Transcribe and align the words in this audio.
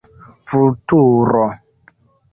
Vulturo! 0.51 1.45